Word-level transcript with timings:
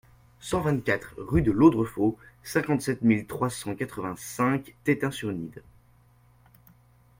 cent 0.39 0.61
vingt-quatre 0.61 1.13
rue 1.19 1.43
de 1.43 1.51
Laudrefang, 1.51 2.15
cinquante-sept 2.41 3.03
mille 3.03 3.27
trois 3.27 3.51
cent 3.51 3.75
quatre-vingt-cinq 3.75 4.73
Teting-sur-Nied 4.83 5.61